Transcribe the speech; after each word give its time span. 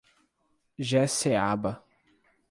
Jeceaba 0.87 1.85